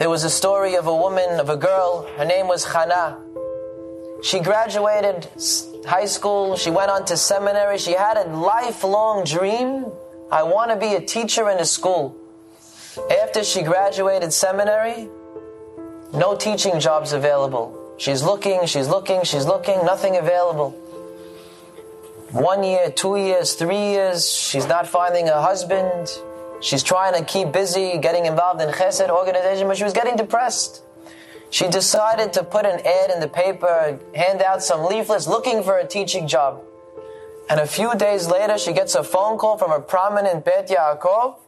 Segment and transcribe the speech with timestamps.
[0.00, 3.18] There was a story of a woman, of a girl, her name was Chana.
[4.24, 5.28] She graduated
[5.86, 9.84] high school, she went on to seminary, she had a lifelong dream.
[10.32, 12.16] I want to be a teacher in a school.
[13.22, 15.06] After she graduated seminary,
[16.14, 17.94] no teaching jobs available.
[17.98, 20.70] She's looking, she's looking, she's looking, nothing available.
[22.30, 26.08] One year, two years, three years, she's not finding a husband.
[26.60, 30.82] She's trying to keep busy, getting involved in chesed organization, but she was getting depressed.
[31.50, 35.78] She decided to put an ad in the paper, hand out some leaflets looking for
[35.78, 36.62] a teaching job.
[37.48, 41.38] And a few days later, she gets a phone call from a prominent Bet Yaakov.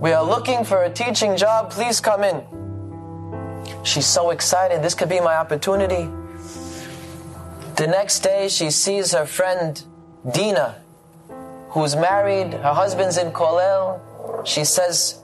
[0.00, 1.70] We are looking for a teaching job.
[1.70, 2.42] Please come in.
[3.82, 4.82] She's so excited.
[4.82, 6.08] This could be my opportunity.
[7.76, 9.82] The next day, she sees her friend
[10.32, 10.76] Dina,
[11.70, 12.54] who's married.
[12.54, 14.00] Her husband's in Kollel.
[14.44, 15.18] She says,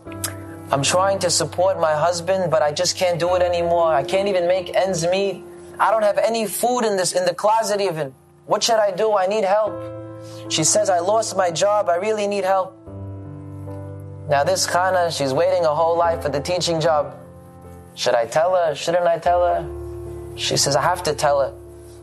[0.70, 3.92] I'm trying to support my husband, but I just can't do it anymore.
[3.92, 5.42] I can't even make ends meet.
[5.78, 8.14] I don't have any food in this in the closet even.
[8.46, 9.16] What should I do?
[9.16, 9.74] I need help.
[10.50, 11.88] She says, I lost my job.
[11.88, 12.76] I really need help.
[14.28, 17.16] Now this Chana, she's waiting a whole life for the teaching job.
[17.94, 18.74] Should I tell her?
[18.74, 20.36] Shouldn't I tell her?
[20.36, 21.54] She says, I have to tell her.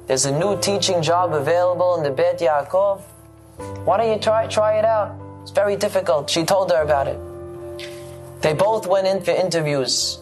[0.08, 3.02] There's a new teaching job available in the Bet Yaakov.
[3.86, 5.27] Why don't you try try it out?
[5.48, 6.30] It's very difficult.
[6.30, 7.18] She told her about it.
[8.42, 10.20] They both went in for interviews.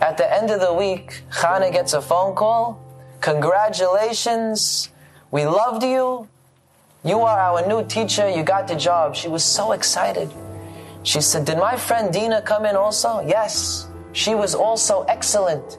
[0.00, 2.80] At the end of the week, Chana gets a phone call.
[3.20, 4.88] Congratulations.
[5.30, 6.26] We loved you.
[7.04, 8.30] You are our new teacher.
[8.30, 9.14] You got the job.
[9.14, 10.32] She was so excited.
[11.02, 13.20] She said, Did my friend Dina come in also?
[13.28, 13.86] Yes.
[14.12, 15.76] She was also excellent.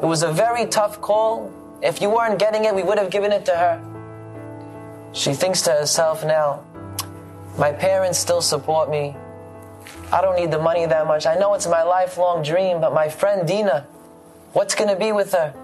[0.00, 1.52] It was a very tough call.
[1.82, 5.12] If you weren't getting it, we would have given it to her.
[5.12, 6.64] She thinks to herself now,
[7.58, 9.16] my parents still support me.
[10.12, 11.26] I don't need the money that much.
[11.26, 13.86] I know it's my lifelong dream, but my friend Dina,
[14.52, 15.54] what's going to be with her?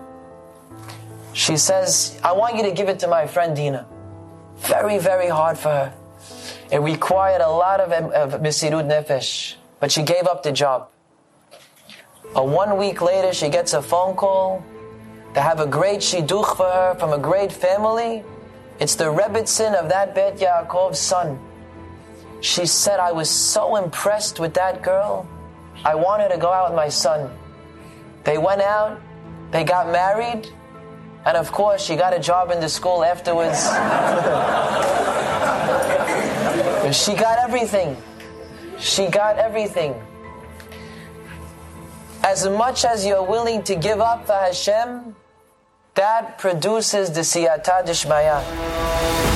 [1.32, 3.86] She says, I want you to give it to my friend Dina.
[4.58, 5.94] Very, very hard for her.
[6.70, 10.88] It required a lot of, of Mesirut Nefesh, but she gave up the job.
[12.34, 14.64] A one week later, she gets a phone call.
[15.34, 18.24] They have a great shidduch for her from a great family.
[18.80, 21.38] It's the Rebbitzin of that Bet Yaakov's son.
[22.42, 25.29] She said, I was so impressed with that girl.
[25.85, 27.30] I wanted to go out with my son.
[28.25, 29.01] They went out,
[29.53, 30.48] they got married,
[31.25, 33.63] and of course, she got a job in the school afterwards.
[36.97, 37.97] she got everything.
[38.80, 39.95] She got everything.
[42.24, 45.14] As much as you're willing to give up for Hashem,
[45.95, 49.31] that produces the siyata dishmaya.